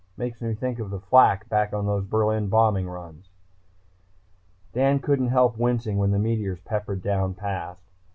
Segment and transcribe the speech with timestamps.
[0.17, 3.29] Makes me think of flak back on those Berlin bombing runs."
[4.73, 7.83] Dan couldn't help wincing when the meteors peppered down past.